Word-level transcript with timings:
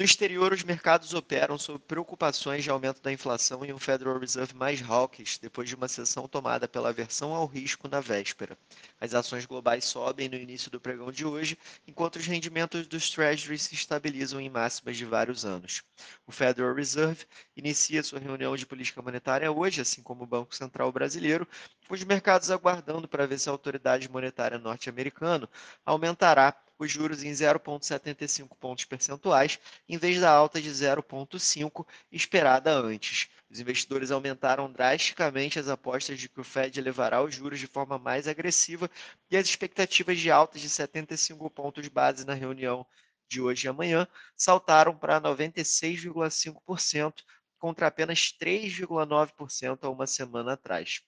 No 0.00 0.04
exterior, 0.06 0.50
os 0.50 0.64
mercados 0.64 1.12
operam 1.12 1.58
sob 1.58 1.78
preocupações 1.80 2.64
de 2.64 2.70
aumento 2.70 3.02
da 3.02 3.12
inflação 3.12 3.66
e 3.66 3.70
um 3.70 3.78
Federal 3.78 4.18
Reserve 4.18 4.54
mais 4.54 4.80
hawkish 4.80 5.36
depois 5.36 5.68
de 5.68 5.74
uma 5.74 5.88
sessão 5.88 6.26
tomada 6.26 6.66
pela 6.66 6.88
aversão 6.88 7.34
ao 7.34 7.44
risco 7.44 7.86
na 7.86 8.00
véspera. 8.00 8.56
As 8.98 9.12
ações 9.12 9.44
globais 9.44 9.84
sobem 9.84 10.26
no 10.26 10.36
início 10.36 10.70
do 10.70 10.80
pregão 10.80 11.12
de 11.12 11.26
hoje, 11.26 11.58
enquanto 11.86 12.16
os 12.16 12.24
rendimentos 12.24 12.86
dos 12.86 13.10
Treasuries 13.10 13.60
se 13.60 13.74
estabilizam 13.74 14.40
em 14.40 14.48
máximas 14.48 14.96
de 14.96 15.04
vários 15.04 15.44
anos. 15.44 15.82
O 16.26 16.32
Federal 16.32 16.74
Reserve 16.74 17.26
inicia 17.54 18.02
sua 18.02 18.20
reunião 18.20 18.56
de 18.56 18.64
política 18.64 19.02
monetária 19.02 19.52
hoje, 19.52 19.82
assim 19.82 20.02
como 20.02 20.24
o 20.24 20.26
Banco 20.26 20.56
Central 20.56 20.90
Brasileiro, 20.90 21.46
os 21.94 22.04
mercados 22.04 22.50
aguardando 22.50 23.08
para 23.08 23.26
ver 23.26 23.38
se 23.38 23.48
a 23.48 23.52
autoridade 23.52 24.08
monetária 24.08 24.58
norte-americana 24.58 25.48
aumentará 25.84 26.54
os 26.78 26.90
juros 26.90 27.22
em 27.22 27.30
0,75 27.30 28.56
pontos 28.58 28.84
percentuais, 28.86 29.58
em 29.88 29.98
vez 29.98 30.20
da 30.20 30.30
alta 30.30 30.60
de 30.62 30.70
0,5 30.70 31.86
esperada 32.10 32.72
antes. 32.72 33.28
Os 33.50 33.60
investidores 33.60 34.10
aumentaram 34.10 34.70
drasticamente 34.72 35.58
as 35.58 35.68
apostas 35.68 36.18
de 36.18 36.28
que 36.28 36.40
o 36.40 36.44
Fed 36.44 36.78
elevará 36.78 37.22
os 37.22 37.34
juros 37.34 37.58
de 37.58 37.66
forma 37.66 37.98
mais 37.98 38.26
agressiva 38.28 38.88
e 39.30 39.36
as 39.36 39.46
expectativas 39.46 40.18
de 40.18 40.30
altas 40.30 40.60
de 40.60 40.68
75 40.70 41.50
pontos 41.50 41.86
base 41.88 42.24
na 42.24 42.34
reunião 42.34 42.86
de 43.28 43.40
hoje 43.40 43.66
e 43.66 43.68
amanhã 43.68 44.06
saltaram 44.36 44.96
para 44.96 45.20
96,5%, 45.20 47.22
contra 47.58 47.86
apenas 47.88 48.32
3,9% 48.40 49.78
há 49.82 49.90
uma 49.90 50.06
semana 50.06 50.52
atrás. 50.54 51.02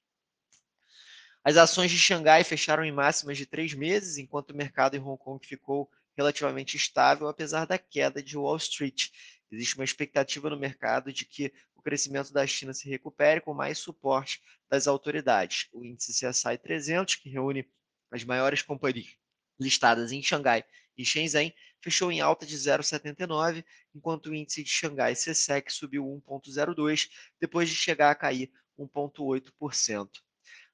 As 1.45 1.57
ações 1.57 1.91
de 1.91 1.99
Xangai 1.99 2.45
fecharam 2.45 2.85
em 2.85 2.93
máximas 2.93 3.37
de 3.37 3.47
três 3.47 3.75
meses, 3.75 4.17
enquanto 4.17 4.51
o 4.51 4.57
mercado 4.57 4.97
em 4.97 5.01
Hong 5.01 5.19
Kong 5.21 5.45
ficou 5.45 5.91
relativamente 6.17 6.77
estável, 6.77 7.27
apesar 7.27 7.67
da 7.67 7.77
queda 7.77 8.23
de 8.23 8.39
Wall 8.39 8.57
Street. 8.59 9.09
Existe 9.51 9.75
uma 9.75 9.85
expectativa 9.85 10.49
no 10.49 10.57
mercado 10.57 11.13
de 11.13 11.25
que 11.25 11.53
o 11.75 11.83
crescimento 11.83 12.33
da 12.33 12.47
China 12.47 12.73
se 12.73 12.89
recupere 12.89 13.41
com 13.41 13.53
mais 13.53 13.79
suporte 13.79 14.41
das 14.71 14.87
autoridades. 14.87 15.69
O 15.73 15.85
índice 15.85 16.13
CSI 16.13 16.57
300, 16.59 17.17
que 17.17 17.29
reúne 17.29 17.69
as 18.13 18.23
maiores 18.23 18.63
companhias 18.63 19.17
listadas 19.59 20.13
em 20.13 20.23
Xangai 20.23 20.65
e 20.97 21.05
Shenzhen, 21.05 21.53
fechou 21.81 22.13
em 22.13 22.21
alta 22.21 22.47
de 22.47 22.57
0,79, 22.57 23.65
enquanto 23.93 24.27
o 24.27 24.35
índice 24.35 24.63
de 24.63 24.71
Xangai 24.71 25.15
CSEC 25.15 25.73
subiu 25.73 26.05
1,02, 26.25 27.11
depois 27.41 27.69
de 27.69 27.75
chegar 27.75 28.13
a 28.13 28.15
cair 28.15 28.49
1,8%. 28.79 30.09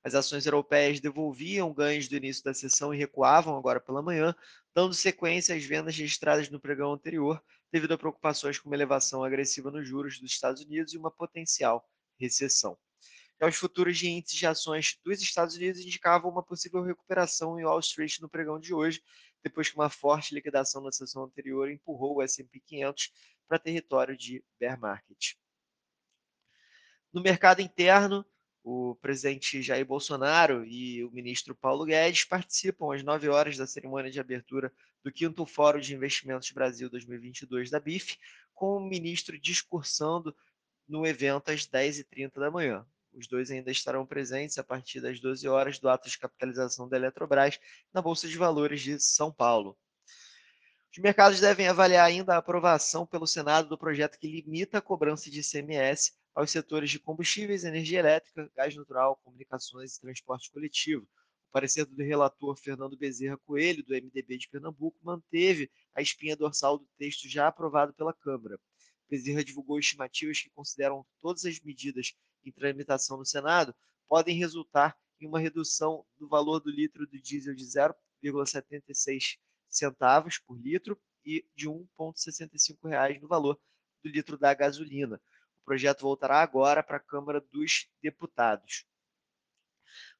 As 0.05 0.15
ações 0.15 0.47
europeias 0.47 1.01
devolviam 1.01 1.73
ganhos 1.73 2.09
do 2.09 2.17
início 2.17 2.45
da 2.45 2.55
sessão 2.55 2.95
e 2.95 2.99
recuavam 2.99 3.57
agora 3.57 3.81
pela 3.81 4.01
manhã, 4.01 4.35
dando 4.75 4.95
sequência 4.95 5.55
às 5.55 5.65
vendas 5.65 5.97
registradas 5.97 6.49
no 6.49 6.61
pregão 6.61 6.93
anterior, 6.93 7.43
devido 7.73 7.93
a 7.93 7.99
preocupações 7.99 8.59
com 8.59 8.69
uma 8.69 8.77
elevação 8.77 9.25
agressiva 9.25 9.71
nos 9.71 9.87
juros 9.87 10.19
dos 10.19 10.31
Estados 10.31 10.63
Unidos 10.63 10.95
e 10.95 10.99
uma 10.99 11.11
potencial 11.11 11.85
recessão. 12.19 12.79
Já 13.41 13.47
os 13.47 13.57
futuros 13.57 13.97
de 13.97 14.09
índices 14.09 14.39
de 14.39 14.47
ações 14.47 14.99
dos 15.05 15.21
Estados 15.21 15.55
Unidos 15.55 15.81
indicavam 15.81 16.31
uma 16.31 16.43
possível 16.43 16.83
recuperação 16.83 17.59
em 17.59 17.65
Wall 17.65 17.79
Street 17.81 18.19
no 18.21 18.29
pregão 18.29 18.59
de 18.59 18.75
hoje, 18.75 19.03
depois 19.43 19.71
que 19.71 19.77
uma 19.77 19.89
forte 19.89 20.35
liquidação 20.35 20.83
na 20.83 20.91
sessão 20.91 21.23
anterior 21.25 21.71
empurrou 21.71 22.17
o 22.17 22.23
S&P 22.23 22.61
500 22.61 23.13
para 23.47 23.59
território 23.59 24.17
de 24.17 24.45
bear 24.59 24.79
market. 24.79 25.35
No 27.13 27.23
mercado 27.23 27.61
interno, 27.61 28.27
o 28.63 28.97
presidente 28.97 29.63
Jair 29.63 29.87
Bolsonaro 29.87 30.65
e 30.65 31.03
o 31.05 31.11
ministro 31.11 31.55
Paulo 31.55 31.85
Guedes 31.85 32.25
participam 32.25 32.95
às 32.95 33.03
9 33.03 33.29
horas 33.29 33.57
da 33.57 33.67
cerimônia 33.67 34.11
de 34.11 34.21
abertura 34.21 34.73
do 35.03 35.11
5 35.17 35.47
Fórum 35.47 35.81
de 35.81 35.95
Investimentos 35.95 36.51
Brasil 36.51 36.91
2022 36.91 37.71
da 37.71 37.81
BIF, 37.81 38.17
com 38.53 38.77
o 38.77 38.81
ministro 38.81 39.39
discursando 39.39 40.35
no 40.89 41.07
evento 41.07 41.51
às 41.51 41.67
10h30 41.67 42.35
da 42.35 42.51
manhã. 42.51 42.87
Os 43.13 43.27
dois 43.27 43.51
ainda 43.51 43.71
estarão 43.71 44.07
presentes 44.07 44.59
a 44.59 44.65
partir 44.65 45.01
das 45.01 45.19
12 45.21 45.49
horas 45.49 45.79
do 45.79 45.89
ato 45.89 46.09
de 46.09 46.19
capitalização 46.19 46.89
da 46.89 46.97
Eletrobras 46.97 47.59
na 47.93 48.03
Bolsa 48.03 48.29
de 48.29 48.37
Valores 48.37 48.81
de 48.81 49.01
São 49.01 49.33
Paulo. 49.33 49.77
Os 50.93 50.99
mercados 50.99 51.41
devem 51.41 51.69
avaliar 51.69 52.07
ainda 52.07 52.35
a 52.35 52.39
aprovação 52.39 53.07
pelo 53.07 53.27
Senado 53.27 53.69
do 53.69 53.79
projeto 53.79 54.19
que 54.19 54.27
limita 54.27 54.79
a 54.79 54.83
cobrança 54.83 55.31
de 55.31 55.41
ICMS 55.41 56.13
aos 56.39 56.53
setores 56.53 56.89
de 56.89 57.01
combustíveis, 57.01 57.65
energia 57.65 57.99
elétrica, 57.99 58.49
gás 58.55 58.73
natural, 58.77 59.17
comunicações 59.25 59.97
e 59.97 60.01
transporte 60.01 60.49
coletivo. 60.53 61.03
O 61.03 61.51
parecer 61.51 61.85
do 61.85 62.01
relator 62.01 62.57
Fernando 62.57 62.97
Bezerra 62.97 63.37
Coelho, 63.39 63.85
do 63.85 63.93
MDB 63.93 64.39
de 64.39 64.49
Pernambuco, 64.49 64.97
manteve 65.03 65.69
a 65.97 66.01
espinha 66.01 66.37
dorsal 66.37 66.79
do 66.79 66.87
texto 66.97 67.29
já 67.29 67.49
aprovado 67.49 67.93
pela 67.93 68.15
Câmara. 68.15 68.57
Bezerra 69.11 69.43
divulgou 69.43 69.81
estimativas 69.81 70.41
que 70.41 70.49
consideram 70.51 71.05
todas 71.21 71.45
as 71.45 71.59
medidas 71.59 72.15
em 72.45 72.53
tramitação 72.53 73.19
no 73.19 73.27
Senado 73.27 73.75
podem 74.07 74.39
resultar 74.39 74.97
em 75.21 75.27
uma 75.27 75.41
redução 75.41 76.07
do 76.17 76.29
valor 76.29 76.61
do 76.61 76.71
litro 76.71 77.05
do 77.05 77.21
diesel 77.21 77.57
de 77.57 77.65
0,76 77.65 79.39
centavos 79.69 80.39
por 80.39 80.57
litro 80.57 80.97
e 81.25 81.45
de 81.57 81.67
R$ 81.67 81.85
1,65 81.99 83.21
no 83.21 83.27
valor 83.27 83.61
do 84.05 84.09
litro 84.09 84.39
da 84.39 84.55
gasolina 84.55 85.21
projeto 85.69 86.01
voltará 86.01 86.41
agora 86.41 86.83
para 86.83 86.97
a 86.97 87.01
Câmara 87.01 87.43
dos 87.53 87.89
Deputados. 88.03 88.87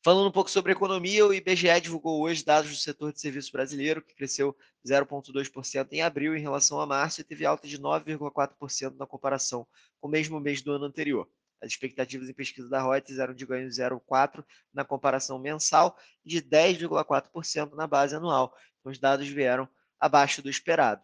Falando 0.05 0.29
um 0.29 0.33
pouco 0.33 0.51
sobre 0.51 0.73
economia, 0.73 1.27
o 1.27 1.33
IBGE 1.33 1.81
divulgou 1.81 2.21
hoje 2.21 2.45
dados 2.45 2.71
do 2.71 2.77
setor 2.77 3.15
de 3.15 3.21
serviços 3.21 3.51
brasileiro, 3.51 4.03
que 4.03 4.15
cresceu 4.15 4.55
0,2% 4.87 5.89
em 5.91 6.03
abril 6.03 6.37
em 6.37 6.43
relação 6.43 6.79
a 6.83 6.87
março 6.87 7.23
e 7.23 7.25
teve 7.25 7.47
alta 7.47 7.67
de 7.67 7.79
9,4% 7.79 8.95
na 8.99 9.07
comparação 9.07 9.67
com 9.99 10.07
o 10.07 10.11
mesmo 10.11 10.39
mês 10.39 10.61
do 10.61 10.71
ano 10.71 10.85
anterior. 10.85 11.27
As 11.63 11.71
expectativas 11.71 12.29
em 12.29 12.35
pesquisa 12.35 12.69
da 12.69 12.83
Reuters 12.83 13.19
eram 13.19 13.33
de 13.33 13.47
ganho 13.47 13.71
de 13.71 13.75
0,4% 13.75 14.45
na 14.75 14.85
comparação 14.85 15.39
mensal 15.39 15.97
e 16.27 16.29
de 16.29 16.43
10,4% 16.43 17.73
na 17.73 17.87
base 17.87 18.15
anual. 18.15 18.55
Então, 18.81 18.93
os 18.93 18.99
dados 18.99 19.27
vieram 19.27 19.67
abaixo 19.99 20.43
do 20.43 20.51
esperado. 20.51 21.03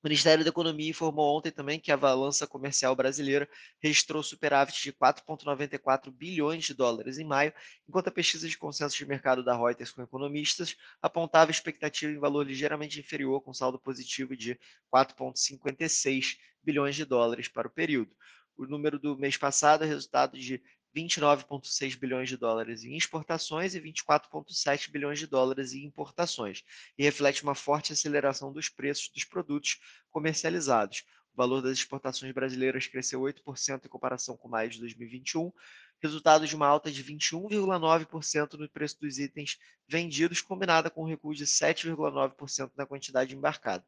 O 0.00 0.06
Ministério 0.06 0.44
da 0.44 0.50
Economia 0.50 0.90
informou 0.90 1.36
ontem 1.36 1.50
também 1.50 1.80
que 1.80 1.90
a 1.90 1.96
balança 1.96 2.46
comercial 2.46 2.94
brasileira 2.94 3.48
registrou 3.82 4.22
superávit 4.22 4.80
de 4.80 4.92
4,94 4.92 6.12
bilhões 6.12 6.64
de 6.64 6.72
dólares 6.72 7.18
em 7.18 7.24
maio, 7.24 7.52
enquanto 7.88 8.06
a 8.06 8.12
pesquisa 8.12 8.48
de 8.48 8.56
consenso 8.56 8.96
de 8.96 9.04
mercado 9.04 9.42
da 9.42 9.56
Reuters 9.56 9.90
com 9.90 10.00
economistas 10.00 10.76
apontava 11.02 11.50
expectativa 11.50 12.12
em 12.12 12.18
valor 12.18 12.46
ligeiramente 12.46 13.00
inferior, 13.00 13.40
com 13.40 13.52
saldo 13.52 13.76
positivo 13.76 14.36
de 14.36 14.56
4,56 14.94 16.36
bilhões 16.62 16.94
de 16.94 17.04
dólares 17.04 17.48
para 17.48 17.66
o 17.66 17.70
período. 17.70 18.14
O 18.56 18.66
número 18.66 19.00
do 19.00 19.18
mês 19.18 19.36
passado 19.36 19.82
é 19.82 19.86
resultado 19.88 20.38
de 20.38 20.62
29,6 20.96 21.96
bilhões 21.98 22.28
de 22.28 22.36
dólares 22.36 22.84
em 22.84 22.96
exportações 22.96 23.74
e 23.74 23.80
24,7 23.80 24.90
bilhões 24.90 25.18
de 25.18 25.26
dólares 25.26 25.72
em 25.72 25.84
importações, 25.84 26.64
e 26.96 27.02
reflete 27.02 27.42
uma 27.42 27.54
forte 27.54 27.92
aceleração 27.92 28.52
dos 28.52 28.68
preços 28.68 29.08
dos 29.10 29.24
produtos 29.24 29.78
comercializados. 30.10 31.04
O 31.32 31.36
valor 31.36 31.62
das 31.62 31.78
exportações 31.78 32.32
brasileiras 32.32 32.86
cresceu 32.88 33.20
8% 33.20 33.84
em 33.84 33.88
comparação 33.88 34.36
com 34.36 34.48
maio 34.48 34.70
de 34.70 34.80
2021, 34.80 35.52
resultado 36.00 36.46
de 36.46 36.56
uma 36.56 36.66
alta 36.66 36.90
de 36.90 37.04
21,9% 37.04 38.54
no 38.54 38.68
preço 38.68 38.98
dos 39.00 39.18
itens 39.18 39.56
vendidos, 39.86 40.40
combinada 40.40 40.90
com 40.90 41.02
um 41.02 41.06
recuo 41.06 41.34
de 41.34 41.44
7,9% 41.44 42.72
na 42.76 42.86
quantidade 42.86 43.36
embarcada. 43.36 43.84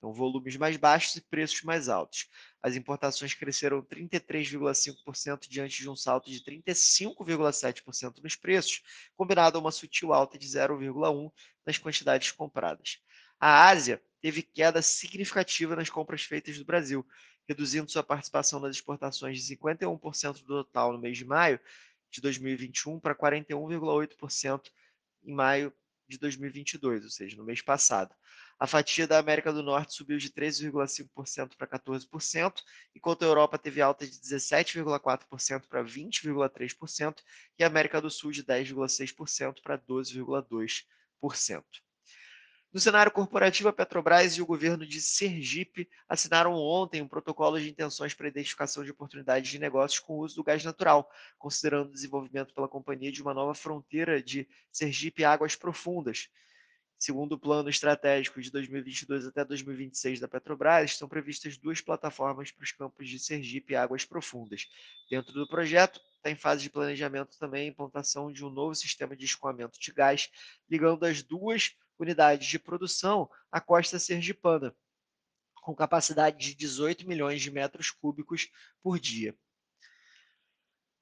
Então, 0.00 0.14
volumes 0.14 0.56
mais 0.56 0.78
baixos 0.78 1.16
e 1.16 1.20
preços 1.20 1.62
mais 1.62 1.86
altos. 1.86 2.26
As 2.62 2.74
importações 2.74 3.34
cresceram 3.34 3.82
33,5% 3.82 5.46
diante 5.46 5.76
de 5.76 5.90
um 5.90 5.94
salto 5.94 6.30
de 6.30 6.42
35,7% 6.42 8.22
nos 8.22 8.34
preços, 8.34 8.82
combinado 9.14 9.58
a 9.58 9.60
uma 9.60 9.70
sutil 9.70 10.14
alta 10.14 10.38
de 10.38 10.46
0,1% 10.46 11.30
nas 11.66 11.76
quantidades 11.76 12.32
compradas. 12.32 12.98
A 13.38 13.68
Ásia 13.68 14.02
teve 14.22 14.42
queda 14.42 14.80
significativa 14.80 15.76
nas 15.76 15.90
compras 15.90 16.22
feitas 16.22 16.56
do 16.56 16.64
Brasil, 16.64 17.06
reduzindo 17.46 17.90
sua 17.90 18.02
participação 18.02 18.58
nas 18.58 18.76
exportações 18.76 19.38
de 19.38 19.54
51% 19.54 20.44
do 20.44 20.64
total 20.64 20.94
no 20.94 20.98
mês 20.98 21.18
de 21.18 21.26
maio 21.26 21.60
de 22.10 22.22
2021 22.22 22.98
para 22.98 23.14
41,8% 23.14 24.70
em 25.24 25.34
maio 25.34 25.70
de 26.08 26.16
2022, 26.18 27.04
ou 27.04 27.10
seja, 27.10 27.36
no 27.36 27.44
mês 27.44 27.60
passado. 27.60 28.14
A 28.62 28.66
fatia 28.66 29.06
da 29.06 29.18
América 29.18 29.50
do 29.54 29.62
Norte 29.62 29.94
subiu 29.94 30.18
de 30.18 30.28
13,5% 30.28 31.56
para 31.56 31.66
14%, 31.66 32.52
enquanto 32.94 33.22
a 33.22 33.26
Europa 33.26 33.56
teve 33.56 33.80
alta 33.80 34.06
de 34.06 34.12
17,4% 34.12 35.66
para 35.66 35.82
20,3% 35.82 37.22
e 37.58 37.64
a 37.64 37.66
América 37.66 38.02
do 38.02 38.10
Sul 38.10 38.30
de 38.30 38.44
10,6% 38.44 39.62
para 39.62 39.78
12,2%. 39.78 41.64
No 42.70 42.78
cenário 42.78 43.10
corporativo, 43.10 43.70
a 43.70 43.72
Petrobras 43.72 44.36
e 44.36 44.42
o 44.42 44.46
governo 44.46 44.86
de 44.86 45.00
Sergipe 45.00 45.88
assinaram 46.06 46.52
ontem 46.52 47.00
um 47.00 47.08
protocolo 47.08 47.58
de 47.58 47.70
intenções 47.70 48.12
para 48.12 48.28
identificação 48.28 48.84
de 48.84 48.90
oportunidades 48.90 49.50
de 49.50 49.58
negócios 49.58 50.00
com 50.00 50.18
o 50.18 50.20
uso 50.20 50.36
do 50.36 50.44
gás 50.44 50.62
natural, 50.62 51.10
considerando 51.38 51.88
o 51.88 51.92
desenvolvimento 51.92 52.52
pela 52.52 52.68
companhia 52.68 53.10
de 53.10 53.22
uma 53.22 53.32
nova 53.32 53.54
fronteira 53.54 54.22
de 54.22 54.46
Sergipe 54.70 55.24
Águas 55.24 55.56
Profundas. 55.56 56.28
Segundo 57.02 57.32
o 57.32 57.38
plano 57.38 57.70
estratégico 57.70 58.42
de 58.42 58.50
2022 58.50 59.26
até 59.26 59.42
2026 59.42 60.20
da 60.20 60.28
Petrobras, 60.28 60.90
estão 60.90 61.08
previstas 61.08 61.56
duas 61.56 61.80
plataformas 61.80 62.52
para 62.52 62.62
os 62.62 62.72
campos 62.72 63.08
de 63.08 63.18
Sergipe 63.18 63.72
e 63.72 63.76
Águas 63.76 64.04
Profundas. 64.04 64.68
Dentro 65.08 65.32
do 65.32 65.48
projeto, 65.48 65.98
está 66.18 66.30
em 66.30 66.36
fase 66.36 66.62
de 66.62 66.68
planejamento 66.68 67.38
também 67.38 67.62
a 67.62 67.70
implantação 67.70 68.30
de 68.30 68.44
um 68.44 68.50
novo 68.50 68.74
sistema 68.74 69.16
de 69.16 69.24
escoamento 69.24 69.80
de 69.80 69.90
gás, 69.90 70.30
ligando 70.68 71.04
as 71.04 71.22
duas 71.22 71.74
unidades 71.98 72.46
de 72.46 72.58
produção 72.58 73.30
à 73.50 73.62
costa 73.62 73.98
sergipana, 73.98 74.76
com 75.62 75.74
capacidade 75.74 76.36
de 76.36 76.54
18 76.54 77.08
milhões 77.08 77.40
de 77.40 77.50
metros 77.50 77.90
cúbicos 77.90 78.50
por 78.82 79.00
dia. 79.00 79.34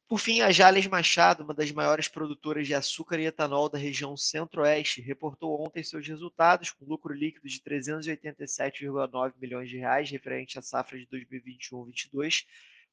Por 0.09 0.19
fim, 0.19 0.41
a 0.41 0.51
Jales 0.51 0.87
Machado, 0.87 1.45
uma 1.45 1.53
das 1.53 1.71
maiores 1.71 2.09
produtoras 2.09 2.67
de 2.67 2.73
açúcar 2.73 3.21
e 3.21 3.27
etanol 3.27 3.69
da 3.69 3.77
região 3.77 4.17
centro-oeste, 4.17 5.03
reportou 5.03 5.63
ontem 5.63 5.83
seus 5.83 6.09
resultados 6.09 6.71
com 6.71 6.87
lucro 6.87 7.13
líquido 7.13 7.47
de 7.47 7.61
387,9 7.61 9.35
milhões 9.39 9.69
de 9.69 9.77
reais 9.77 10.11
referente 10.11 10.59
à 10.59 10.63
safra 10.63 10.99
de 10.99 11.07
2021-22, 11.09 12.47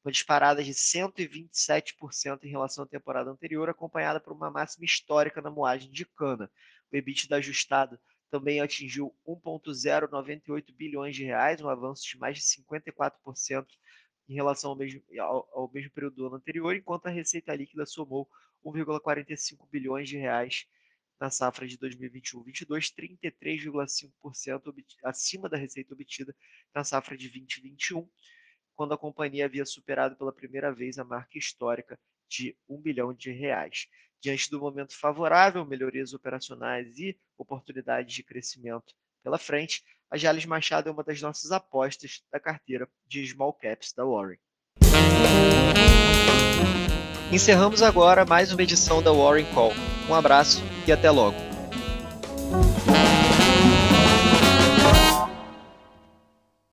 uma 0.04 0.12
disparada 0.12 0.62
de 0.62 0.74
127% 0.74 2.44
em 2.44 2.50
relação 2.50 2.84
à 2.84 2.86
temporada 2.86 3.30
anterior, 3.30 3.70
acompanhada 3.70 4.20
por 4.20 4.34
uma 4.34 4.50
máxima 4.50 4.84
histórica 4.84 5.40
na 5.40 5.50
moagem 5.50 5.90
de 5.90 6.04
cana. 6.04 6.50
O 6.92 6.96
EBITDA 6.96 7.36
ajustado 7.36 7.98
também 8.30 8.60
atingiu 8.60 9.16
1,098 9.26 10.70
bilhões 10.74 11.16
de 11.16 11.24
reais, 11.24 11.62
um 11.62 11.68
avanço 11.70 12.06
de 12.06 12.18
mais 12.18 12.36
de 12.36 12.44
54% 12.44 13.64
em 14.28 14.34
relação 14.34 14.70
ao 14.70 14.76
mesmo, 14.76 15.02
ao, 15.18 15.48
ao 15.52 15.70
mesmo 15.72 15.90
período 15.90 16.16
do 16.16 16.26
ano 16.26 16.36
anterior, 16.36 16.74
enquanto 16.74 17.06
a 17.06 17.10
receita 17.10 17.54
líquida 17.54 17.86
somou 17.86 18.28
1,45 18.64 19.68
bilhões 19.70 20.08
de 20.08 20.16
reais 20.16 20.66
na 21.18 21.30
safra 21.30 21.66
de 21.66 21.78
2021-22, 21.78 22.92
33,5% 22.94 24.74
acima 25.04 25.48
da 25.48 25.56
receita 25.56 25.94
obtida 25.94 26.34
na 26.74 26.84
safra 26.84 27.16
de 27.16 27.28
2021, 27.30 28.08
quando 28.74 28.92
a 28.92 28.98
companhia 28.98 29.46
havia 29.46 29.64
superado 29.64 30.16
pela 30.16 30.32
primeira 30.32 30.72
vez 30.72 30.98
a 30.98 31.04
marca 31.04 31.38
histórica 31.38 31.98
de 32.28 32.56
1 32.68 32.80
bilhão 32.80 33.14
de 33.14 33.30
reais. 33.30 33.88
Diante 34.20 34.50
do 34.50 34.60
momento 34.60 34.98
favorável, 34.98 35.64
melhorias 35.64 36.12
operacionais 36.12 36.98
e 36.98 37.18
oportunidades 37.38 38.14
de 38.14 38.22
crescimento 38.22 38.94
pela 39.22 39.38
frente, 39.38 39.82
a 40.10 40.16
Jales 40.16 40.46
Machado 40.46 40.88
é 40.88 40.92
uma 40.92 41.02
das 41.02 41.20
nossas 41.20 41.52
apostas 41.52 42.22
da 42.32 42.40
carteira 42.40 42.88
de 43.06 43.26
Small 43.26 43.52
Caps 43.52 43.92
da 43.92 44.04
Warren. 44.04 44.38
Encerramos 47.32 47.82
agora 47.82 48.24
mais 48.24 48.52
uma 48.52 48.62
edição 48.62 49.02
da 49.02 49.12
Warren 49.12 49.46
Call. 49.52 49.72
Um 50.08 50.14
abraço 50.14 50.62
e 50.86 50.92
até 50.92 51.10
logo. 51.10 51.45